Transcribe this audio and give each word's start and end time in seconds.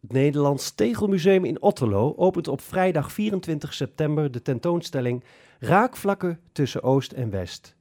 Het 0.00 0.12
Nederlands 0.12 0.70
Tegelmuseum 0.70 1.44
in 1.44 1.62
Otterlo 1.62 2.14
opent 2.16 2.48
op 2.48 2.60
vrijdag 2.60 3.12
24 3.12 3.74
september 3.74 4.30
de 4.30 4.42
tentoonstelling 4.42 5.24
Raakvlakken 5.58 6.40
tussen 6.52 6.82
Oost 6.82 7.12
en 7.12 7.30
West. 7.30 7.76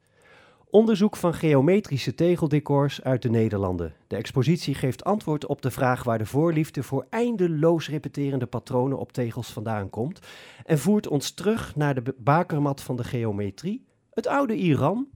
Onderzoek 0.70 1.16
van 1.16 1.34
geometrische 1.34 2.16
tegeldecors 2.16 3.04
uit 3.04 3.22
de 3.22 3.30
Nederlanden. 3.30 3.94
De 4.08 4.16
expositie 4.16 4.76
geeft 4.76 5.04
antwoord 5.04 5.46
op 5.46 5.62
de 5.62 5.72
vraag 5.72 6.04
waar 6.04 6.18
de 6.18 6.26
voorliefde 6.26 6.84
voor 6.84 7.06
eindeloos 7.10 7.90
repeterende 7.90 8.46
patronen 8.46 8.98
op 8.98 9.12
tegels 9.12 9.50
vandaan 9.50 9.90
komt 9.90 10.20
en 10.66 10.80
voert 10.80 11.08
ons 11.08 11.32
terug 11.32 11.76
naar 11.76 12.04
de 12.04 12.16
bakermat 12.18 12.82
van 12.82 12.96
de 12.96 13.04
geometrie, 13.04 13.86
het 14.14 14.28
oude 14.28 14.56
Iran. 14.56 15.08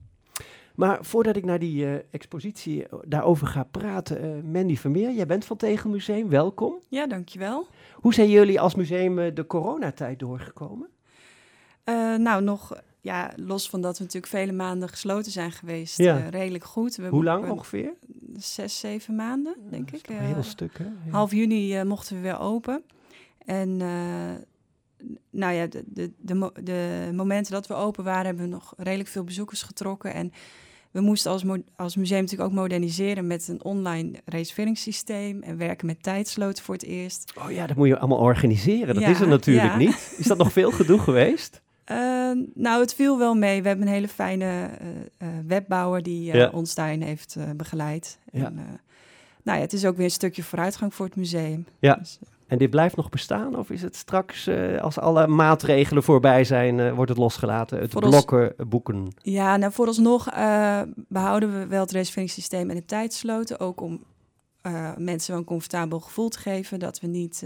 Maar 0.74 1.04
voordat 1.04 1.36
ik 1.36 1.44
naar 1.44 1.58
die 1.58 1.84
uh, 1.84 1.94
expositie 2.10 2.86
eh, 2.86 2.98
daarover 3.04 3.46
ga 3.46 3.64
praten, 3.64 4.24
uh, 4.24 4.52
Mandy 4.52 4.76
Vermeer, 4.76 5.12
jij 5.12 5.26
bent 5.26 5.44
van 5.44 5.56
Tegelmuseum, 5.56 6.28
welkom. 6.28 6.74
Ja, 6.88 7.06
dankjewel. 7.06 7.66
Hoe 7.94 8.14
zijn 8.14 8.30
jullie 8.30 8.60
als 8.60 8.74
museum 8.74 9.34
de 9.34 9.46
coronatijd 9.46 10.18
doorgekomen? 10.18 10.90
nou, 12.18 12.42
nog 12.42 12.82
ja, 13.00 13.32
los 13.36 13.68
van 13.68 13.80
dat 13.80 13.98
we 13.98 14.04
natuurlijk 14.04 14.32
vele 14.32 14.52
maanden 14.52 14.88
gesloten 14.88 15.32
zijn 15.32 15.52
geweest, 15.52 15.98
ja. 15.98 16.28
redelijk 16.28 16.64
goed. 16.64 16.96
We 16.96 17.08
Hoe 17.08 17.24
lang 17.24 17.50
ongeveer? 17.50 17.94
Zes, 18.36 18.78
zeven 18.78 19.14
maanden, 19.14 19.56
denk 19.70 19.90
ik. 19.90 20.08
Een 20.08 20.16
heel 20.16 20.42
stuk, 20.42 20.78
hè? 20.78 21.10
Half 21.10 21.30
juni 21.30 21.84
mochten 21.84 22.16
we 22.16 22.22
weer 22.22 22.38
open. 22.38 22.82
En 23.44 23.80
nou 25.30 25.54
ja, 25.54 25.66
de, 25.66 25.84
de, 25.86 26.12
de, 26.18 26.52
de, 26.62 27.10
momenten 27.12 27.52
dat 27.52 27.66
we 27.66 27.74
open 27.74 28.04
waren, 28.04 28.26
hebben 28.26 28.44
we 28.44 28.50
nog 28.50 28.74
redelijk 28.76 29.08
veel 29.08 29.24
bezoekers 29.24 29.62
getrokken. 29.62 30.14
En 30.14 30.32
we 30.90 31.00
moesten 31.00 31.30
als, 31.30 31.44
als 31.76 31.96
museum 31.96 32.20
natuurlijk 32.20 32.50
ook 32.50 32.56
moderniseren 32.56 33.26
met 33.26 33.48
een 33.48 33.64
online 33.64 34.12
reserveringssysteem 34.24 35.42
en 35.42 35.56
werken 35.56 35.86
met 35.86 36.02
tijdsloten 36.02 36.64
voor 36.64 36.74
het 36.74 36.84
eerst. 36.84 37.32
Oh 37.38 37.50
ja, 37.50 37.66
dat 37.66 37.76
moet 37.76 37.88
je 37.88 37.98
allemaal 37.98 38.18
organiseren. 38.18 38.94
Dat 38.94 39.08
is 39.08 39.20
er 39.20 39.28
natuurlijk 39.28 39.76
niet. 39.76 40.14
Is 40.18 40.26
dat 40.26 40.38
nog 40.38 40.52
veel 40.52 40.70
gedoe 40.70 40.98
geweest? 40.98 41.62
Uh, 41.90 41.96
nou, 42.54 42.80
het 42.80 42.94
viel 42.94 43.18
wel 43.18 43.34
mee. 43.34 43.62
We 43.62 43.68
hebben 43.68 43.86
een 43.86 43.92
hele 43.92 44.08
fijne 44.08 44.70
uh, 45.22 45.28
webbouwer 45.46 46.02
die 46.02 46.52
ons 46.52 46.74
daarin 46.74 47.02
heeft 47.02 47.36
begeleid. 47.56 48.18
Ja. 48.32 48.44
En, 48.44 48.80
nou 49.42 49.58
ja, 49.58 49.64
het 49.64 49.72
is 49.72 49.84
ook 49.84 49.96
weer 49.96 50.04
een 50.04 50.10
stukje 50.10 50.42
vooruitgang 50.42 50.94
voor 50.94 51.06
het 51.06 51.16
museum. 51.16 51.66
Ja. 51.78 51.94
Dus, 51.94 52.18
en 52.52 52.58
dit 52.58 52.70
blijft 52.70 52.96
nog 52.96 53.08
bestaan? 53.08 53.56
Of 53.56 53.70
is 53.70 53.82
het 53.82 53.96
straks, 53.96 54.48
uh, 54.48 54.80
als 54.80 54.98
alle 54.98 55.26
maatregelen 55.26 56.02
voorbij 56.02 56.44
zijn, 56.44 56.78
uh, 56.78 56.92
wordt 56.92 57.10
het 57.10 57.18
losgelaten? 57.18 57.78
Het 57.78 57.90
blokken, 57.90 58.54
ons, 58.58 58.68
boeken? 58.68 59.08
Ja, 59.22 59.56
nou 59.56 59.72
vooralsnog 59.72 60.34
uh, 60.34 60.82
behouden 61.08 61.58
we 61.58 61.66
wel 61.66 61.80
het 61.80 61.90
reserveringssysteem 61.90 62.70
en 62.70 62.76
de 62.76 62.84
tijdsloten. 62.84 63.60
Ook 63.60 63.80
om 63.80 64.04
mensen 64.96 65.36
een 65.36 65.44
comfortabel 65.44 66.00
gevoel 66.00 66.28
te 66.28 66.38
geven. 66.38 66.78
Dat 66.78 67.00
we, 67.00 67.06
niet, 67.06 67.44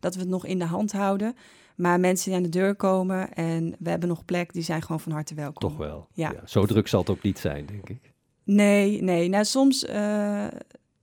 dat 0.00 0.14
we 0.14 0.20
het 0.20 0.28
nog 0.28 0.46
in 0.46 0.58
de 0.58 0.64
hand 0.64 0.92
houden. 0.92 1.36
Maar 1.76 2.00
mensen 2.00 2.26
die 2.26 2.36
aan 2.36 2.42
de 2.42 2.58
deur 2.58 2.74
komen 2.74 3.32
en 3.32 3.74
we 3.78 3.90
hebben 3.90 4.08
nog 4.08 4.24
plek, 4.24 4.52
die 4.52 4.62
zijn 4.62 4.82
gewoon 4.82 5.00
van 5.00 5.12
harte 5.12 5.34
welkom. 5.34 5.68
Toch 5.68 5.78
wel? 5.78 6.08
Ja. 6.12 6.30
ja 6.30 6.40
zo 6.44 6.66
druk 6.66 6.88
zal 6.88 7.00
het 7.00 7.10
ook 7.10 7.22
niet 7.22 7.38
zijn, 7.38 7.66
denk 7.66 7.88
ik. 7.88 8.12
Nee, 8.44 9.02
nee. 9.02 9.28
Nou, 9.28 9.44
soms 9.44 9.86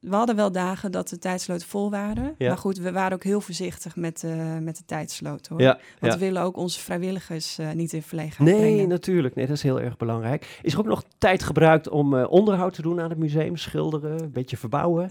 we 0.04 0.16
hadden 0.16 0.36
wel 0.36 0.52
dagen 0.52 0.92
dat 0.92 1.10
de 1.10 1.20
tijdsloten 1.20 1.68
vol 1.68 1.90
waren. 1.90 2.36
Maar 2.38 2.58
goed, 2.58 2.78
we 2.78 2.92
waren 2.92 3.14
ook 3.14 3.24
heel 3.24 3.42
voorzichtig 3.42 3.96
met, 3.96 4.24
uh, 4.26 4.58
met 4.58 4.78
de 4.78 4.86
tijdsloten. 4.86 5.52
Hoor. 5.52 5.62
Ja, 5.62 5.80
Want 6.00 6.14
we 6.14 6.20
willen 6.20 6.42
ook 6.42 6.58
onze 6.58 6.80
vrijwilligers 6.80 7.60
uh, 7.60 7.72
niet 7.72 7.94
in 7.94 8.02
verlegenheid 8.02 8.58
nee, 8.58 8.72
brengen. 8.72 8.90
natuurlijk. 8.90 9.36
Nee, 9.36 9.48
dat 9.48 9.56
is 9.56 9.64
heel 9.64 9.82
erg 9.82 9.98
belangrijk. 9.98 10.60
Is 10.62 10.74
er 10.74 10.80
ook 10.80 10.86
nog 10.86 11.04
tijd 11.18 11.44
gebruikt 11.44 11.90
om 11.90 12.14
uh, 12.14 12.32
onderhoud 12.32 12.74
te 12.74 12.82
doen 12.82 13.02
aan 13.02 13.10
het 13.10 13.18
museum? 13.18 13.58
Schilderen, 13.58 14.22
een 14.24 14.32
beetje 14.32 14.58
verbouwen? 14.58 15.08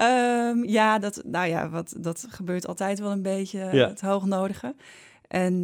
um, 0.00 0.64
ja, 0.78 0.98
dat, 0.98 1.22
nou 1.24 1.48
ja 1.48 1.68
wat, 1.68 1.94
dat 1.98 2.26
gebeurt 2.28 2.66
altijd 2.66 2.98
wel 2.98 3.10
een 3.10 3.22
beetje 3.22 3.58
het 3.58 4.00
hoognodige. 4.00 4.74
En 5.28 5.60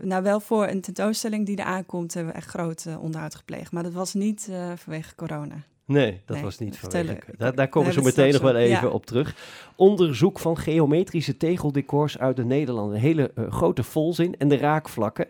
nou 0.00 0.22
wel 0.22 0.40
voor 0.40 0.66
een 0.66 0.80
tentoonstelling 0.80 1.46
die 1.46 1.56
er 1.56 1.64
aankomt, 1.64 2.14
hebben 2.14 2.32
we 2.32 2.38
echt 2.38 2.48
groot 2.48 2.86
onderhoud 3.00 3.34
gepleegd. 3.34 3.72
Maar 3.72 3.82
dat 3.82 3.92
was 3.92 4.14
niet 4.14 4.50
vanwege 4.76 5.14
corona. 5.14 5.64
Nee, 5.88 6.20
dat 6.24 6.40
was 6.40 6.58
niet 6.58 6.78
vanwege. 6.78 7.20
Daar, 7.36 7.54
daar 7.54 7.68
komen 7.68 7.88
we 7.88 7.94
zo 7.94 8.02
meteen 8.02 8.32
nog 8.32 8.42
wel 8.42 8.56
even 8.56 8.92
op 8.92 9.06
terug. 9.06 9.34
Onderzoek 9.76 10.38
van 10.38 10.56
geometrische 10.56 11.36
tegeldecors 11.36 12.18
uit 12.18 12.36
de 12.36 12.44
Nederlanden. 12.44 12.94
Een 12.94 13.02
hele 13.02 13.30
uh, 13.34 13.52
grote 13.52 13.82
volzin 13.82 14.34
en 14.38 14.48
de 14.48 14.56
raakvlakken. 14.56 15.26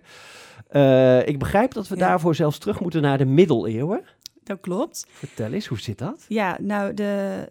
Uh, 0.73 1.27
ik 1.27 1.39
begrijp 1.39 1.73
dat 1.73 1.89
we 1.89 1.97
daarvoor 1.97 2.35
zelfs 2.35 2.59
terug 2.59 2.81
moeten 2.81 3.03
naar 3.03 3.19
de 3.19 3.25
middeleeuwen. 3.25 4.01
Dat 4.43 4.61
klopt. 4.61 5.07
Vertel 5.11 5.53
eens, 5.53 5.67
hoe 5.67 5.81
zit 5.81 5.99
dat? 5.99 6.25
Ja, 6.29 6.59
nou, 6.61 6.95
de, 6.95 7.49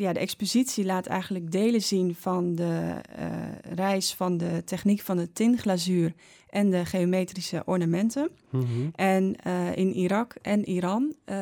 ja, 0.00 0.12
de 0.12 0.18
expositie 0.18 0.84
laat 0.84 1.06
eigenlijk 1.06 1.50
delen 1.50 1.82
zien 1.82 2.14
van 2.14 2.54
de 2.54 3.00
uh, 3.18 3.26
reis 3.74 4.14
van 4.14 4.36
de 4.36 4.62
techniek 4.64 5.00
van 5.00 5.16
de 5.16 5.32
tinglazuur 5.32 6.12
en 6.48 6.70
de 6.70 6.84
geometrische 6.84 7.62
ornamenten. 7.64 8.30
Mm 8.50 8.60
-hmm. 8.60 8.90
En 8.94 9.34
in 9.74 9.92
Irak 9.92 10.34
en 10.42 10.68
Iran 10.68 11.14
uh, 11.26 11.36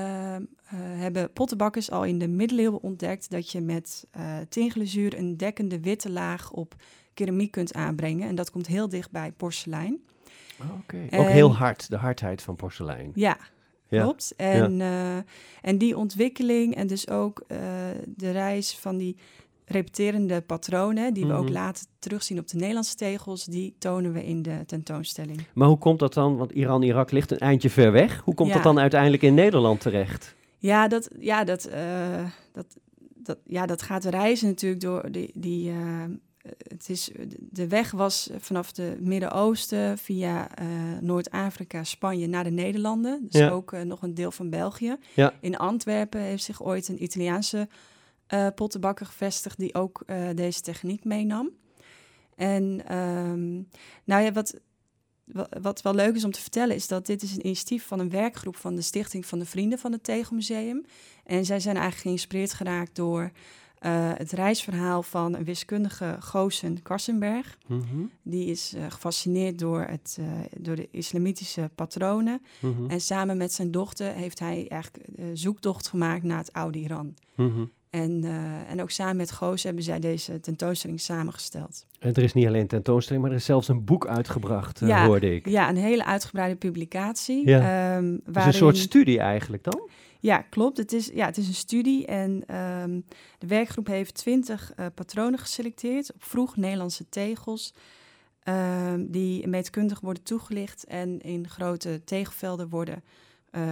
hebben 0.74 1.32
pottenbakkers 1.32 1.90
al 1.90 2.04
in 2.04 2.18
de 2.18 2.28
middeleeuwen 2.28 2.82
ontdekt 2.82 3.30
dat 3.30 3.50
je 3.50 3.60
met 3.60 4.06
tinglazuur 4.48 5.18
een 5.18 5.36
dekkende 5.36 5.80
witte 5.80 6.10
laag 6.10 6.50
op 6.50 6.74
keramiek 7.14 7.50
kunt 7.50 7.74
aanbrengen. 7.74 8.28
En 8.28 8.34
dat 8.34 8.50
komt 8.50 8.66
heel 8.66 8.88
dicht 8.88 9.10
bij 9.10 9.32
porselein. 9.32 10.00
Oh, 10.60 11.20
Ook 11.20 11.26
heel 11.28 11.54
hard, 11.54 11.90
de 11.90 11.96
hardheid 11.96 12.42
van 12.42 12.56
porselein. 12.56 13.10
Ja, 13.14 13.38
klopt. 13.88 14.34
En, 14.36 14.76
ja. 14.76 15.16
uh, 15.16 15.22
en 15.62 15.78
die 15.78 15.96
ontwikkeling 15.96 16.74
en 16.74 16.86
dus 16.86 17.08
ook 17.08 17.44
de 18.06 18.30
reis 18.30 18.76
van 18.76 18.96
die 18.96 19.16
repeterende 19.68 20.40
patronen, 20.40 21.14
die 21.14 21.26
we 21.26 21.32
ook 21.32 21.44
mhm. 21.44 21.52
later 21.52 21.84
terugzien 21.98 22.38
op 22.38 22.48
de 22.48 22.56
Nederlandse 22.56 22.96
tegels, 22.96 23.44
die 23.44 23.74
tonen 23.78 24.12
we 24.12 24.24
in 24.24 24.42
de 24.42 24.62
tentoonstelling. 24.66 25.46
Maar 25.54 25.68
hoe 25.68 25.78
komt 25.78 25.98
dat 25.98 26.14
dan? 26.14 26.36
Want 26.36 26.52
Iran-Irak 26.52 27.10
ligt 27.10 27.30
een 27.30 27.38
eindje 27.38 27.70
ver 27.70 27.92
weg. 27.92 28.20
Hoe 28.24 28.34
komt 28.34 28.52
dat 28.52 28.62
dan 28.62 28.78
uiteindelijk 28.78 29.22
in 29.22 29.34
Nederland 29.34 29.80
terecht? 29.80 30.34
Ja, 30.58 30.88
dat, 30.88 31.10
ja, 31.18 31.44
dat, 31.44 31.68
uh, 31.68 32.24
dat, 32.52 32.66
dat, 33.14 33.38
ja, 33.44 33.66
dat 33.66 33.82
gaat 33.82 34.04
reizen 34.04 34.48
natuurlijk 34.48 34.80
door 34.80 35.10
die. 35.10 35.30
die 35.34 35.72
het 36.68 36.88
is, 36.88 37.10
de 37.38 37.68
weg 37.68 37.90
was 37.90 38.30
vanaf 38.38 38.76
het 38.76 39.00
Midden-Oosten 39.00 39.98
via 39.98 40.60
uh, 40.60 40.66
Noord-Afrika, 41.00 41.84
Spanje 41.84 42.26
naar 42.26 42.44
de 42.44 42.50
Nederlanden. 42.50 43.26
Dus 43.30 43.40
ja. 43.40 43.50
ook 43.50 43.72
nog 43.84 44.02
een 44.02 44.14
deel 44.14 44.30
van 44.30 44.50
België. 44.50 44.96
Ja. 45.14 45.34
In 45.40 45.56
Antwerpen 45.56 46.20
heeft 46.20 46.44
zich 46.44 46.62
ooit 46.62 46.88
een 46.88 47.02
Italiaanse 47.02 47.68
pottenbakker 48.54 49.06
gevestigd 49.06 49.58
die 49.58 49.74
ook 49.74 50.04
deze 50.34 50.60
techniek 50.60 51.04
meenam. 51.04 51.50
En 52.36 52.96
um, 52.96 53.68
nou 54.04 54.22
ja, 54.22 54.32
wat, 54.32 54.54
wat 55.60 55.82
wel 55.82 55.94
leuk 55.94 56.14
is 56.14 56.24
om 56.24 56.30
te 56.30 56.40
vertellen, 56.40 56.74
is 56.74 56.88
dat 56.88 57.06
dit 57.06 57.22
is 57.22 57.32
een 57.32 57.46
initiatief 57.46 57.86
van 57.86 57.98
een 57.98 58.10
werkgroep 58.10 58.56
van 58.56 58.74
de 58.74 58.82
Stichting 58.82 59.26
van 59.26 59.38
de 59.38 59.46
Vrienden 59.46 59.78
van 59.78 59.92
het 59.92 60.04
Tegelmuseum. 60.04 60.84
En 61.24 61.44
zij 61.44 61.60
zijn 61.60 61.76
eigenlijk 61.76 62.06
geïnspireerd 62.06 62.52
geraakt 62.52 62.94
door 62.94 63.30
uh, 63.82 64.10
het 64.14 64.32
reisverhaal 64.32 65.02
van 65.02 65.34
een 65.34 65.44
wiskundige 65.44 66.16
Goosen 66.18 66.82
Karsenberg. 66.82 67.58
Mm 67.66 67.82
-hmm. 67.90 68.10
Die 68.22 68.46
is 68.46 68.74
uh, 68.76 68.82
gefascineerd 68.88 69.58
door, 69.58 69.80
het, 69.80 70.16
uh, 70.20 70.26
door 70.58 70.76
de 70.76 70.88
islamitische 70.90 71.70
patronen. 71.74 72.42
Mm 72.60 72.74
-hmm. 72.76 72.90
En 72.90 73.00
samen 73.00 73.36
met 73.36 73.52
zijn 73.52 73.70
dochter 73.70 74.12
heeft 74.12 74.38
hij 74.38 74.66
eigenlijk 74.68 75.04
zoektocht 75.32 75.88
gemaakt 75.88 76.22
naar 76.22 76.38
het 76.38 76.52
oude 76.52 76.78
Iran. 76.78 77.14
Mm 77.34 77.52
-hmm. 77.52 77.70
En, 77.90 78.24
uh, 78.24 78.70
en 78.70 78.82
ook 78.82 78.90
samen 78.90 79.16
met 79.16 79.32
Goos 79.32 79.62
hebben 79.62 79.82
zij 79.82 80.00
deze 80.00 80.40
tentoonstelling 80.40 81.00
samengesteld. 81.00 81.86
En 81.98 82.14
er 82.14 82.22
is 82.22 82.32
niet 82.32 82.46
alleen 82.46 82.60
een 82.60 82.66
tentoonstelling, 82.66 83.22
maar 83.22 83.32
er 83.32 83.38
is 83.38 83.44
zelfs 83.44 83.68
een 83.68 83.84
boek 83.84 84.06
uitgebracht, 84.06 84.80
uh, 84.80 84.88
ja, 84.88 85.06
hoorde 85.06 85.34
ik. 85.34 85.48
Ja, 85.48 85.68
een 85.68 85.76
hele 85.76 86.04
uitgebreide 86.04 86.56
publicatie. 86.56 87.48
Ja. 87.48 87.96
Um, 87.96 88.20
waarin... 88.24 88.32
Dus 88.32 88.44
een 88.44 88.52
soort 88.52 88.76
studie 88.76 89.18
eigenlijk 89.18 89.64
dan? 89.64 89.88
Ja, 90.18 90.42
klopt. 90.42 90.76
Het 90.76 90.92
is, 90.92 91.06
ja, 91.06 91.26
het 91.26 91.36
is 91.36 91.48
een 91.48 91.54
studie 91.54 92.06
en 92.06 92.56
um, 92.56 93.04
de 93.38 93.46
werkgroep 93.46 93.86
heeft 93.86 94.14
twintig 94.14 94.72
uh, 94.76 94.86
patronen 94.94 95.38
geselecteerd 95.38 96.12
op 96.12 96.24
vroeg 96.24 96.56
Nederlandse 96.56 97.08
tegels. 97.08 97.74
Um, 98.44 99.10
die 99.10 99.46
meetkundig 99.48 100.00
worden 100.00 100.22
toegelicht 100.22 100.84
en 100.84 101.20
in 101.20 101.48
grote 101.48 102.04
tegelvelden 102.04 102.68
worden 102.68 103.02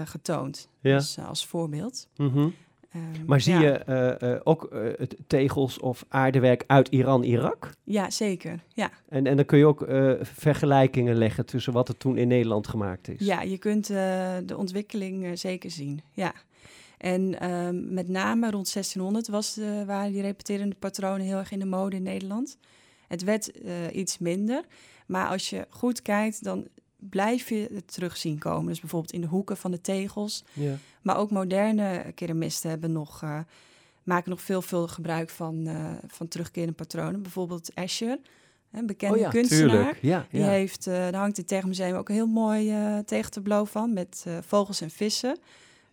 getoond. 0.05 0.69
Ja. 0.81 0.97
Dus 0.97 1.19
als 1.19 1.47
voorbeeld. 1.47 2.09
Mm 2.17 2.31
-hmm. 2.31 2.55
Um, 2.97 3.25
maar 3.27 3.41
zie 3.41 3.55
ja. 3.55 3.61
je 3.61 4.19
uh, 4.23 4.31
uh, 4.31 4.41
ook 4.45 4.69
uh, 4.73 4.93
tegels 5.27 5.79
of 5.79 6.05
aardewerk 6.09 6.65
uit 6.67 6.89
Iran, 6.89 7.23
Irak? 7.23 7.71
Ja, 7.85 8.11
zeker. 8.11 8.63
Ja. 8.75 8.91
En, 9.09 9.27
en 9.27 9.37
dan 9.37 9.45
kun 9.45 9.59
je 9.59 9.67
ook 9.67 9.85
vergelijkingen 10.21 11.17
leggen 11.17 11.47
tussen 11.47 11.73
wat 11.73 11.89
er 11.89 11.97
toen 11.97 12.19
in 12.19 12.29
Nederland 12.29 12.69
gemaakt 12.69 13.09
is. 13.09 13.27
Ja, 13.27 13.43
je 13.43 13.59
kunt 13.59 13.87
de 13.87 14.57
ontwikkeling 14.57 15.39
zeker 15.39 15.71
zien. 15.71 16.01
Ja. 16.13 16.33
En 16.99 17.51
um, 17.51 17.93
met 17.93 18.09
name 18.09 18.51
rond 18.51 18.73
1600 18.73 19.29
was 19.29 19.55
de, 19.55 19.85
waren 19.87 20.13
die 20.13 20.23
repeterende 20.23 20.77
patronen 20.79 21.27
heel 21.27 21.39
erg 21.39 21.51
in 21.51 21.59
de 21.59 21.65
mode 21.65 21.97
in 21.97 22.03
Nederland. 22.03 22.59
Het 23.09 23.25
werd 23.25 23.53
iets 23.93 24.19
minder. 24.19 24.65
Maar 25.07 25.29
als 25.29 25.51
je 25.51 25.67
goed 25.71 26.03
kijkt, 26.03 26.45
dan 26.45 26.69
blijf 27.11 27.49
je 27.49 27.69
het 27.75 27.93
terug 27.93 28.17
zien 28.17 28.39
komen. 28.39 28.67
Dus 28.67 28.81
bijvoorbeeld 28.81 29.13
in 29.13 29.21
de 29.21 29.27
hoeken 29.27 29.57
van 29.57 29.71
de 29.71 29.81
tegels. 29.81 30.45
Ja. 30.53 30.77
Maar 31.03 31.17
ook 31.17 31.31
moderne 31.31 32.13
keramisten 32.15 32.71
hebben 32.71 32.93
nog 32.93 33.23
uh, 33.23 33.39
maken 34.03 34.31
nog 34.31 34.41
veelvuldig 34.41 34.95
gebruik 34.95 35.31
van, 35.31 35.69
uh, 35.69 35.91
van 36.07 36.29
terugkerende 36.29 36.75
patronen. 36.75 37.23
Bijvoorbeeld 37.23 37.73
Escher, 37.75 38.19
een 38.73 38.87
bekende 38.87 39.15
oh 39.15 39.21
ja, 39.21 39.29
kunstenaar. 39.29 39.99
Ja, 40.01 40.27
Die 40.31 40.43
heeft, 40.43 40.87
uh, 40.87 40.95
daar 40.95 41.15
hangt 41.15 41.37
het 41.37 41.49
Tegenmuseum 41.49 41.95
ook 41.95 42.09
een 42.09 42.15
heel 42.15 42.27
mooi 42.27 42.75
tegentableau 43.05 43.67
van 43.67 43.93
met 43.93 44.27
vogels 44.41 44.81
en 44.81 44.91
vissen. 44.91 45.39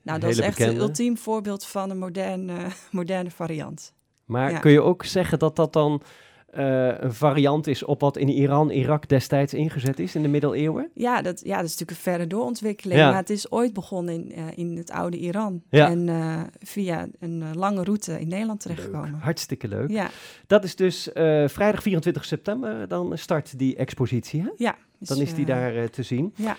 Nou, 0.02 0.20
dat 0.20 0.30
is 0.30 0.40
echt 0.40 0.58
bekende. 0.58 0.76
een 0.76 0.82
ultiem 0.82 1.18
voorbeeld 1.18 1.66
van 1.66 1.90
een 1.90 1.98
moderne, 1.98 2.68
moderne 2.92 3.32
variant. 3.32 3.94
Maar 4.26 4.60
kun 4.60 4.72
je 4.72 4.82
ook 4.82 5.06
zeggen 5.06 5.40
dat 5.40 5.56
dat 5.56 5.74
dan 5.74 6.02
eh, 6.54 7.00
een 7.00 7.14
variant 7.14 7.68
is 7.68 7.84
op 7.84 8.00
wat 8.00 8.18
in 8.18 8.30
Iran, 8.30 8.70
Irak 8.70 9.08
destijds 9.08 9.54
ingezet 9.54 10.00
is 10.00 10.16
in 10.16 10.22
de 10.22 10.28
middeleeuwen? 10.28 10.90
Ja, 10.94 11.22
dat, 11.22 11.42
ja, 11.44 11.56
dat 11.56 11.66
is 11.66 11.72
natuurlijk 11.72 11.90
een 11.90 12.12
verre 12.12 12.28
doorontwikkeling. 12.28 13.00
Ja. 13.00 13.10
Maar 13.10 13.20
het 13.20 13.30
is 13.30 13.52
ooit 13.52 13.74
begonnen 13.74 14.14
in, 14.14 14.32
eh, 14.32 14.44
in 14.56 14.78
het 14.78 14.92
oude 14.92 15.18
Iran. 15.18 15.62
Ja. 15.70 15.90
En 15.90 16.10
eh, 16.10 16.42
via 16.60 17.08
een 17.20 17.44
lange 17.56 17.84
route 17.84 18.20
in 18.20 18.28
Nederland 18.28 18.60
terechtgekomen. 18.60 19.14
Hartstikke 19.14 19.68
leuk. 19.68 19.90
Ja, 19.90 20.10
Dat 20.48 20.64
is 20.64 20.76
dus 20.76 21.10
vrijdag 21.46 21.82
24 21.82 22.26
september, 22.26 22.88
dan 22.88 23.18
start 23.18 23.60
die 23.60 23.76
expositie. 23.76 24.42
Hè? 24.42 24.50
ja. 24.58 24.76
Dus, 25.00 25.08
Dan 25.08 25.18
is 25.18 25.34
die 25.34 25.46
daar 25.46 25.90
te 25.90 26.04
zien. 26.04 26.34
Ja. 26.36 26.58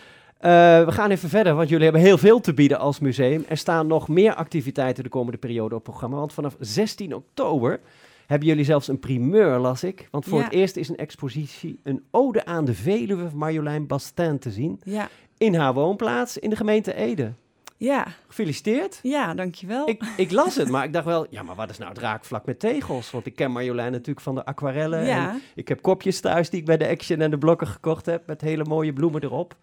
We 0.85 0.93
gaan 0.93 1.11
even 1.11 1.29
verder, 1.29 1.55
want 1.55 1.69
jullie 1.69 1.85
hebben 1.85 2.03
heel 2.03 2.19
veel 2.19 2.41
te 2.41 2.55
bieden 2.55 2.79
als 2.79 2.99
museum. 2.99 3.45
Er 3.49 3.57
staan 3.57 3.87
nog 3.87 4.09
meer 4.09 4.35
activiteiten 4.35 5.03
de 5.05 5.11
komende 5.11 5.39
periode 5.39 5.75
op 5.75 5.81
het 5.81 5.91
programma. 5.91 6.17
Want 6.17 6.33
vanaf 6.33 6.57
16 6.59 7.15
oktober 7.15 7.81
hebben 8.27 8.49
jullie 8.49 8.65
zelfs 8.65 8.89
een 8.89 8.99
primeur, 8.99 9.59
las 9.59 9.85
ik. 9.85 10.09
Want 10.11 10.25
voor 10.25 10.39
Ja. 10.39 10.45
het 10.45 10.53
eerst 10.53 10.77
is 10.77 10.89
een 10.89 10.97
expositie 10.97 11.79
een 11.83 12.05
ode 12.11 12.45
aan 12.45 12.65
de 12.65 12.75
Veluwe 12.75 13.29
van 13.29 13.39
Marjolein 13.39 13.87
Bastin 13.87 14.39
te 14.39 14.51
zien. 14.51 14.81
Ja, 14.85 15.09
In 15.39 15.55
haar 15.55 15.75
woonplaats 15.75 16.39
in 16.39 16.51
de 16.51 16.57
gemeente 16.57 16.95
Ede. 16.95 17.33
ja, 17.77 18.07
Gefeliciteerd. 18.27 18.99
ja, 19.03 19.35
dankjewel. 19.35 19.89
Ik, 19.89 20.03
ik 20.17 20.31
las 20.31 20.57
het, 20.57 20.69
maar 20.69 20.85
ik 20.85 20.93
dacht 20.93 21.05
wel, 21.05 21.27
ja, 21.31 21.43
maar 21.43 21.55
wat 21.57 21.71
is 21.71 21.79
nou 21.79 21.91
het 21.91 21.99
raakvlak 22.01 22.47
met 22.47 22.59
tegels? 22.61 23.11
Want 23.11 23.27
ik 23.27 23.35
ken 23.35 23.51
Marjolein 23.51 23.93
natuurlijk 23.93 24.21
van 24.21 24.35
de 24.35 24.45
aquarellen. 24.45 24.99
en 24.99 25.07
ja, 25.07 25.37
ik 25.55 25.69
heb 25.69 25.83
kopjes 25.83 26.21
thuis 26.21 26.51
die 26.51 26.61
ik 26.61 26.67
bij 26.67 26.77
de 26.77 26.89
Action 26.89 27.21
en 27.21 27.31
de 27.31 27.39
Blokken 27.39 27.67
gekocht 27.67 28.07
heb, 28.07 28.27
met 28.27 28.41
hele 28.41 28.65
mooie 28.65 28.93
bloemen 28.93 29.23
erop. 29.23 29.57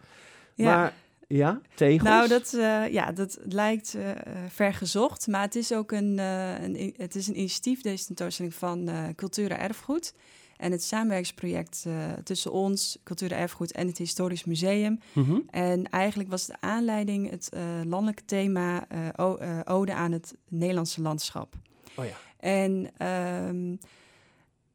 ja. 0.56 0.76
Maar 0.76 0.94
ja, 1.32 1.62
tegels. 1.76 2.10
Nou, 2.10 2.28
dat, 2.28 2.54
eh, 2.54 2.88
ja, 2.94 3.12
dat 3.12 3.40
lijkt 3.44 3.96
eh, 3.96 4.10
eh, 4.12 4.18
ver 4.50 4.74
gezocht, 4.74 5.28
maar 5.28 5.42
het 5.42 5.56
is 5.56 5.74
ook 5.74 5.92
een, 5.92 6.20
eh, 6.20 6.64
een, 6.64 6.94
het 6.98 7.16
is 7.16 7.28
een 7.28 7.38
initiatief, 7.38 7.82
deze 7.82 8.06
tentoonstelling 8.06 8.54
van 8.54 8.90
Cultuur 9.16 9.52
en 9.52 9.60
Erfgoed. 9.60 10.14
En 10.58 10.72
het 10.72 10.84
samenwerksproject 10.84 11.86
tussen 12.24 12.52
ons, 12.52 12.98
Cultuur 13.04 13.32
en 13.32 13.38
Erfgoed 13.38 13.72
en 13.72 13.88
het 13.88 13.98
Historisch 13.98 14.46
Museum. 14.46 15.00
Mhm. 15.14 15.40
En 15.50 15.90
eigenlijk 15.90 16.30
was 16.30 16.46
de 16.46 16.56
aanleiding 16.60 17.30
het 17.30 17.50
landelijke 17.88 18.26
thema 18.26 18.88
Ode 19.66 19.94
aan 19.94 20.12
het 20.12 20.36
Nederlandse 20.48 21.02
landschap. 21.02 21.56
Oh 21.96 22.06
ja. 22.06 22.16
En 22.40 22.92
ehm, 22.98 23.76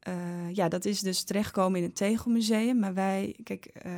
eh, 0.07 0.13
ja, 0.55 0.67
dat 0.69 0.85
is 0.85 0.99
dus 0.99 1.23
terechtgekomen 1.23 1.77
in 1.79 1.85
het 1.85 1.95
Tegelmuseum. 1.95 2.79
Maar 2.79 2.93
wij, 2.93 3.35
kijk, 3.43 3.65
eh, 3.65 3.91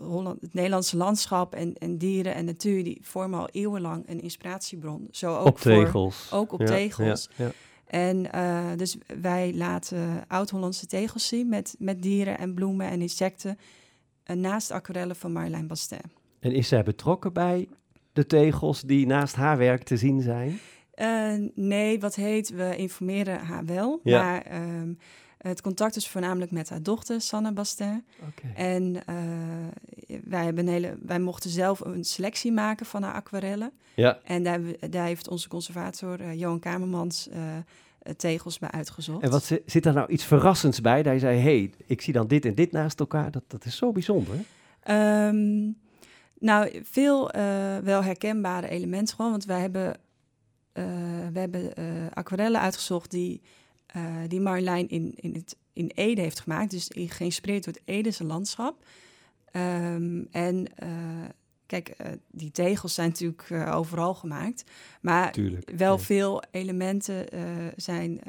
Holland, 0.00 0.40
het 0.40 0.54
Nederlandse 0.54 0.96
landschap 0.96 1.54
en, 1.54 1.74
en 1.78 1.98
dieren 1.98 2.34
en 2.34 2.44
natuur, 2.44 2.84
die 2.84 2.98
vormen 3.02 3.38
al 3.38 3.48
eeuwenlang 3.48 4.08
een 4.08 4.20
inspiratiebron. 4.20 5.08
Zo 5.10 5.36
ook 5.36 5.46
op 5.46 5.58
voor- 5.58 5.70
tegels. 5.84 6.28
ook 6.32 6.52
op 6.52 6.60
Ja, 6.60 6.66
tegels. 6.66 7.28
Ja, 7.36 7.44
ja. 7.44 7.50
En 7.86 8.32
eh, 8.32 8.66
dus 8.76 8.96
wij 9.20 9.54
laten 9.54 10.24
oud-Hollandse 10.28 10.86
tegels 10.86 11.26
zien 11.28 11.48
met, 11.48 11.74
met 11.78 12.02
dieren 12.02 12.38
en 12.38 12.54
bloemen 12.54 12.86
en 12.88 13.00
insecten. 13.00 13.58
naast 14.34 14.70
aquarellen 14.70 15.16
van 15.16 15.32
Marjolein 15.32 15.66
Bastin. 15.66 16.00
En 16.40 16.52
is 16.52 16.68
zij 16.68 16.82
betrokken 16.82 17.32
bij 17.32 17.68
de 18.12 18.26
tegels 18.26 18.80
die 18.82 19.06
naast 19.06 19.34
haar 19.34 19.58
werk 19.58 19.82
te 19.82 19.96
zien 19.96 20.20
zijn? 20.20 20.58
Eh, 21.02 21.32
nee, 21.54 22.00
wat 22.00 22.14
heet, 22.14 22.50
we 22.50 22.76
informeren 22.76 23.38
haar 23.40 23.64
wel. 23.64 24.00
Ja. 24.04 24.22
Maar 24.22 24.42
ehm, 24.42 24.92
het 25.38 25.60
contact 25.60 25.96
is 25.96 26.08
voornamelijk 26.08 26.50
met 26.50 26.68
haar 26.68 26.82
dochter, 26.82 27.20
Sanne 27.20 27.52
Bastin. 27.52 28.04
Oké. 28.28 28.52
En 28.54 29.06
eh, 29.06 29.14
wij, 30.24 30.44
hebben 30.44 30.66
een 30.66 30.72
hele, 30.72 30.96
wij 31.02 31.18
mochten 31.20 31.50
zelf 31.50 31.80
een 31.80 32.04
selectie 32.04 32.52
maken 32.52 32.86
van 32.86 33.02
haar 33.02 33.14
aquarellen. 33.14 33.72
Ja, 33.94 34.18
En 34.24 34.42
daar, 34.42 34.60
daar 34.90 35.06
heeft 35.06 35.28
onze 35.28 35.48
conservator, 35.48 36.20
eh, 36.20 36.38
Johan 36.40 36.58
Kamermans, 36.58 37.28
tegels 38.16 38.58
bij 38.58 38.70
uitgezocht. 38.70 39.22
en 39.22 39.30
wat 39.30 39.44
zi- 39.44 39.62
zit 39.66 39.82
daar 39.82 39.94
nou 39.94 40.10
iets 40.12 40.24
verrassends 40.24 40.80
bij? 40.80 41.02
Dat 41.02 41.12
je 41.12 41.18
zei, 41.18 41.38
hey, 41.38 41.70
ik 41.86 42.00
zie 42.00 42.12
dan 42.12 42.26
dit 42.26 42.44
en 42.44 42.54
dit 42.54 42.72
naast 42.72 43.00
elkaar. 43.00 43.30
Dat, 43.30 43.42
dat 43.46 43.64
is 43.64 43.76
zo 43.76 43.92
bijzonder. 43.92 44.34
Ehm, 44.82 45.70
nou, 46.38 46.80
veel 46.82 47.30
eh, 47.30 47.42
wel 47.82 48.02
herkenbare 48.04 48.68
elementen 48.68 49.16
gewoon. 49.16 49.30
Want 49.30 49.44
wij 49.44 49.60
hebben, 49.60 49.96
eh, 50.72 50.84
we 51.32 51.38
hebben 51.38 51.74
eh, 51.74 51.84
aquarellen 52.14 52.60
uitgezocht 52.60 53.10
die, 53.10 53.40
eh, 53.86 54.16
die 54.28 54.40
Marjolein 54.40 54.88
in, 54.88 55.12
in, 55.16 55.34
het, 55.34 55.56
in 55.72 55.90
Ede 55.94 56.20
heeft 56.20 56.40
gemaakt. 56.40 56.70
Dus 56.70 56.90
geïnspireerd 56.94 57.64
door 57.64 57.72
het 57.72 57.82
Edese 57.84 58.24
landschap. 58.24 58.84
Ehm, 59.50 60.22
en 60.30 60.66
kijk, 61.66 61.96
die 62.30 62.50
tegels 62.50 62.94
zijn 62.94 63.08
natuurlijk 63.08 63.50
overal 63.74 64.14
gemaakt. 64.14 64.64
Maar 65.00 65.32
Tuurlijk. 65.32 65.70
wel 65.76 65.96
Ja. 65.96 66.02
veel 66.02 66.42
elementen 66.50 67.26
zijn, 67.76 68.20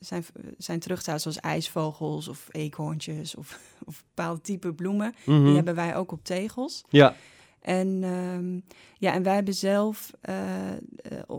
zijn, 0.00 0.24
zijn 0.58 0.78
terug 0.80 1.02
te 1.02 1.18
zoals 1.18 1.40
ijsvogels 1.40 2.28
of 2.28 2.48
eekhoorntjes 2.50 3.34
of, 3.34 3.60
of 3.86 4.04
bepaalde 4.14 4.40
type 4.40 4.72
bloemen. 4.72 5.14
Mhm. 5.24 5.44
Die 5.44 5.54
hebben 5.54 5.74
wij 5.74 5.96
ook 5.96 6.12
op 6.12 6.24
tegels. 6.24 6.84
Ja, 6.88 7.16
En, 7.60 8.02
ehm, 8.02 8.60
ja, 8.98 9.12
en 9.12 9.22
wij 9.22 9.34
hebben 9.34 9.54
zelf 9.54 10.12
eh, 10.20 10.70
eh, 10.72 10.78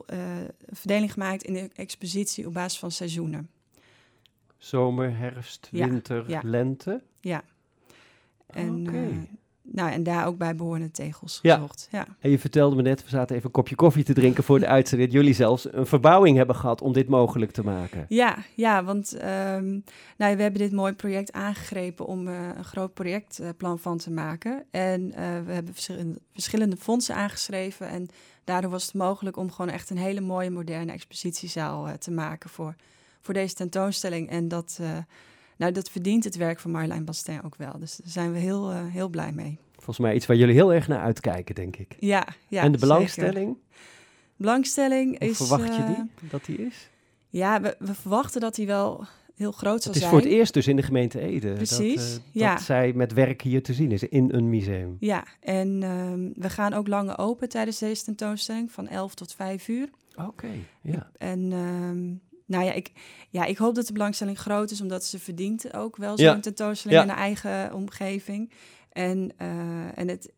eh, 0.05 0.39
een 0.65 0.75
verdeling 0.75 1.11
gemaakt 1.11 1.43
in 1.43 1.53
de 1.53 1.69
expositie 1.75 2.47
op 2.47 2.53
basis 2.53 2.79
van 2.79 2.91
seizoenen. 2.91 3.49
zomer, 4.57 5.17
herfst, 5.17 5.67
winter, 5.71 6.29
ja. 6.29 6.41
lente. 6.43 7.03
Ja. 7.19 7.43
En, 8.45 8.87
Oké. 8.87 9.27
Eh, 9.71 9.83
nou, 9.83 9.91
en 9.91 10.03
daar 10.03 10.25
ook 10.25 10.37
bij 10.37 10.55
behorende 10.55 10.91
tegels 10.91 11.39
Ja. 11.41 11.53
gezocht. 11.55 11.87
Ja. 11.91 12.07
En 12.19 12.29
je 12.29 12.39
vertelde 12.39 12.75
me 12.75 12.81
net, 12.81 13.03
we 13.03 13.09
zaten 13.09 13.35
even 13.35 13.45
een 13.45 13.51
kopje 13.51 13.75
koffie 13.75 14.03
te 14.03 14.13
drinken 14.13 14.43
voor 14.43 14.59
de 14.59 14.67
uitzending, 14.77 15.09
dat 15.11 15.19
jullie 15.19 15.35
zelfs 15.35 15.73
een 15.73 15.85
verbouwing 15.85 16.37
hebben 16.37 16.55
gehad 16.55 16.81
om 16.81 16.93
dit 16.93 17.07
mogelijk 17.07 17.51
te 17.51 17.63
maken. 17.63 18.05
Ja, 18.09 18.37
ja, 18.55 18.83
want 18.83 19.13
ehm, 19.13 19.69
nou, 20.17 20.35
we 20.35 20.41
hebben 20.41 20.61
dit 20.61 20.71
mooie 20.71 20.93
project 20.93 21.31
aangegrepen 21.31 22.05
om 22.05 22.27
eh, 22.27 22.33
een 22.57 22.63
groot 22.65 22.93
projectplan 22.93 23.79
van 23.79 23.97
te 23.97 24.11
maken. 24.11 24.63
En 24.71 25.11
eh, 25.13 25.25
we 25.45 25.51
hebben 25.53 25.73
verschillende, 25.73 26.19
verschillende 26.33 26.77
fondsen 26.77 27.15
aangeschreven. 27.15 27.87
En 27.87 28.07
daardoor 28.43 28.71
was 28.71 28.85
het 28.85 28.93
mogelijk 28.93 29.37
om 29.37 29.51
gewoon 29.51 29.71
echt 29.71 29.89
een 29.89 29.97
hele 29.97 30.21
mooie 30.21 30.49
moderne 30.49 30.91
expositiezaal 30.91 31.87
eh, 31.87 31.93
te 31.93 32.11
maken 32.11 32.49
voor, 32.49 32.75
voor 33.21 33.33
deze 33.33 33.55
tentoonstelling. 33.55 34.29
En 34.29 34.47
dat, 34.47 34.77
eh, 34.81 34.97
nou, 35.61 35.73
dat 35.73 35.89
verdient 35.89 36.23
het 36.23 36.35
werk 36.35 36.59
van 36.59 36.71
Marjolein 36.71 37.05
Bastin 37.05 37.43
ook 37.43 37.55
wel. 37.55 37.79
Dus 37.79 37.95
daar 37.95 38.11
zijn 38.11 38.31
we 38.31 38.39
heel, 38.39 38.71
eh, 38.71 38.85
heel 38.87 39.09
blij 39.09 39.31
mee. 39.31 39.57
Volgens 39.75 39.97
mij 39.97 40.15
iets 40.15 40.25
waar 40.25 40.37
jullie 40.37 40.53
heel 40.53 40.73
erg 40.73 40.87
naar 40.87 40.99
uitkijken, 40.99 41.55
denk 41.55 41.77
ik. 41.77 41.95
Ja, 41.99 42.27
ja 42.47 42.61
en 42.61 42.71
de 42.71 42.77
zeker. 42.77 42.93
belangstelling, 42.93 43.57
Belangstelling 44.35 45.19
hoe 45.19 45.29
is... 45.29 45.37
verwacht 45.37 45.75
je 45.75 45.81
eh, 45.81 45.87
die, 45.87 46.29
dat 46.29 46.45
die 46.45 46.57
is? 46.57 46.89
Ja, 47.29 47.61
we, 47.61 47.75
we 47.79 47.93
verwachten 47.93 48.41
dat 48.41 48.55
die 48.55 48.67
wel 48.67 49.05
heel 49.35 49.51
groot 49.51 49.83
zal 49.83 49.93
Het 49.93 50.01
is 50.01 50.07
zijn. 50.07 50.09
voor 50.09 50.29
het 50.29 50.39
eerst 50.39 50.53
dus 50.53 50.67
in 50.67 50.75
de 50.75 50.81
gemeente 50.81 51.19
Ede 51.19 51.53
Precies, 51.53 51.95
dat, 51.95 52.21
eh, 52.33 52.41
ja. 52.41 52.53
dat 52.53 52.63
zij 52.63 52.93
met 52.93 53.13
werk 53.13 53.41
hier 53.41 53.63
te 53.63 53.73
zien 53.73 53.91
is 53.91 54.03
in 54.03 54.29
een 54.33 54.49
museum. 54.49 54.97
Ja, 54.99 55.25
en 55.39 55.83
ehm, 55.83 56.29
we 56.41 56.49
gaan 56.49 56.73
ook 56.73 56.87
langer 56.87 57.17
open 57.17 57.49
tijdens 57.49 57.79
deze 57.79 58.03
tentoonstelling, 58.03 58.71
van 58.71 58.87
11 58.87 59.13
tot 59.13 59.33
5 59.33 59.67
uur. 59.67 59.89
Oké, 60.15 60.51
ja. 60.81 61.11
En 61.17 61.51
ehm, 61.51 62.30
nou 62.51 62.63
ja 62.65 62.71
ik, 62.71 62.91
ja, 63.29 63.45
ik 63.45 63.57
hoop 63.57 63.75
dat 63.75 63.87
de 63.87 63.93
belangstelling 63.93 64.39
groot 64.39 64.71
is, 64.71 64.81
omdat 64.81 65.03
ze 65.03 65.19
verdient 65.19 65.73
ook 65.73 65.95
wel 65.97 66.17
zo'n 66.17 66.25
Ja, 66.25 66.39
tentoonstelling 66.39 66.99
ja. 66.99 67.05
in 67.07 67.13
haar 67.13 67.23
eigen 67.25 67.73
omgeving. 67.73 68.51
En, 68.91 69.31
eh, 69.37 69.97
en 69.97 70.07
het, 70.07 70.31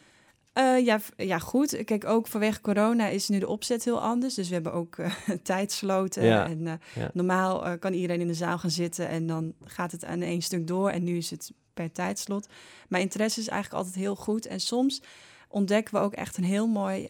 Eh, 0.57 0.85
ja, 0.85 1.01
ja, 1.17 1.39
goed. 1.39 1.85
Kijk, 1.85 2.05
ook 2.05 2.27
vanwege 2.27 2.61
corona 2.61 3.09
is 3.09 3.29
nu 3.29 3.39
de 3.39 3.49
opzet 3.49 3.85
heel 3.85 4.01
anders. 4.01 4.35
Dus 4.35 4.49
we 4.49 4.55
hebben 4.55 4.73
ook 4.73 4.97
eh 4.97 5.13
tijdsloten. 5.43 6.25
Ja, 6.25 6.47
En 6.47 6.67
eh, 6.67 6.73
ja. 6.95 7.11
normaal 7.13 7.79
kan 7.79 7.93
iedereen 7.93 8.21
in 8.21 8.27
de 8.27 8.35
zaal 8.35 8.59
gaan 8.59 8.71
zitten 8.71 9.09
en 9.09 9.27
dan 9.27 9.53
gaat 9.65 9.93
het 9.93 10.05
aan 10.05 10.21
één 10.23 10.43
stuk 10.43 10.67
door. 10.67 10.91
En 10.91 11.05
nu 11.05 11.17
is 11.17 11.31
het 11.31 11.53
per 11.75 11.93
tijdslot. 11.93 12.49
Mijn 12.89 13.03
interesse 13.03 13.41
is 13.41 13.49
eigenlijk 13.49 13.83
altijd 13.83 14.03
heel 14.05 14.17
goed. 14.17 14.47
En 14.47 14.61
soms 14.61 15.03
ontdekken 15.49 15.95
we 15.95 16.01
ook 16.01 16.15
echt 16.15 16.37
een 16.37 16.45
heel 16.45 16.67
mooi 16.67 17.07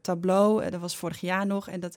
tableau. 0.00 0.70
Dat 0.70 0.80
was 0.80 0.96
vorig 0.96 1.20
jaar 1.20 1.46
nog. 1.46 1.68
En 1.68 1.80
dat 1.80 1.96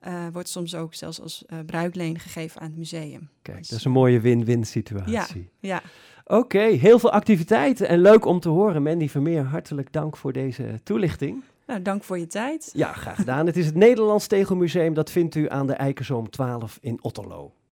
eh, 0.00 0.26
wordt 0.32 0.48
soms 0.48 0.74
ook 0.74 0.94
zelfs 0.94 1.20
als 1.20 1.44
eh, 1.46 1.58
bruikleen 1.66 2.18
gegeven 2.18 2.60
aan 2.60 2.66
het 2.66 2.76
museum. 2.76 3.28
Kijk, 3.42 3.58
Dus, 3.58 3.68
dat 3.68 3.78
is 3.78 3.84
een 3.84 3.90
mooie 3.90 4.20
win-win 4.20 4.64
situatie. 4.64 5.50
Ja, 5.58 5.82
Oké, 6.26 6.58
heel 6.60 6.98
veel 6.98 7.12
activiteiten 7.12 7.88
en 7.88 8.00
leuk 8.00 8.24
om 8.24 8.40
te 8.40 8.48
horen. 8.48 8.82
Mandy 8.82 9.08
Vermeer, 9.08 9.44
hartelijk 9.44 9.92
dank 9.92 10.16
voor 10.16 10.32
deze 10.32 10.80
toelichting. 10.82 11.42
nou, 11.66 11.82
dank 11.82 12.04
voor 12.04 12.18
je 12.18 12.26
tijd. 12.26 12.70
Ja, 12.74 12.92
graag 12.92 13.16
gedaan. 13.16 13.46
Het 13.46 13.56
is 13.56 13.66
het 13.66 13.74
Nederlands 13.74 14.26
Tegelmuseum. 14.26 14.94
Dat 14.94 15.10
vindt 15.10 15.34
u 15.34 15.48
aan 15.48 15.66
de 15.66 15.72
Eikenzoom 15.72 16.30
12 16.30 16.78
in 16.80 16.98
Otterlo. 17.02 17.52